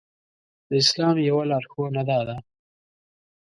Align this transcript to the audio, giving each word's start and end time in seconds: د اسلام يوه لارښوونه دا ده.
د 0.69 0.71
اسلام 0.83 1.15
يوه 1.29 1.43
لارښوونه 1.51 2.01
دا 2.09 2.19
ده. 2.27 2.37